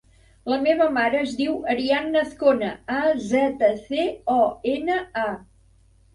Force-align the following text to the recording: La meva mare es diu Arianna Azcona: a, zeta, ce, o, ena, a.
La 0.51 0.55
meva 0.61 0.85
mare 0.95 1.19
es 1.25 1.35
diu 1.41 1.59
Arianna 1.73 2.23
Azcona: 2.29 2.71
a, 2.95 3.05
zeta, 3.27 3.71
ce, 3.85 4.09
o, 4.39 4.41
ena, 4.75 4.99
a. 5.29 5.29